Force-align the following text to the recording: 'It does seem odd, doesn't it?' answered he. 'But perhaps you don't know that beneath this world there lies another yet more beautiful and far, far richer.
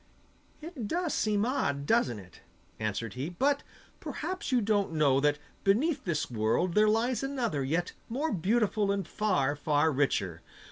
'It 0.61 0.87
does 0.87 1.13
seem 1.13 1.45
odd, 1.45 1.85
doesn't 1.85 2.17
it?' 2.17 2.41
answered 2.79 3.13
he. 3.13 3.29
'But 3.29 3.61
perhaps 3.99 4.51
you 4.51 4.59
don't 4.59 4.93
know 4.93 5.19
that 5.19 5.37
beneath 5.63 6.05
this 6.05 6.27
world 6.31 6.73
there 6.73 6.89
lies 6.89 7.21
another 7.21 7.63
yet 7.63 7.93
more 8.09 8.31
beautiful 8.31 8.91
and 8.91 9.07
far, 9.07 9.55
far 9.55 9.91
richer. 9.91 10.41